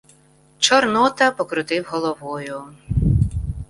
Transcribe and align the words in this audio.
Чорнота 0.59 1.31
покрутив 1.31 1.85
головою: 1.89 2.63